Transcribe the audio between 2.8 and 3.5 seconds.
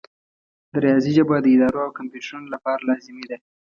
لازمي ده.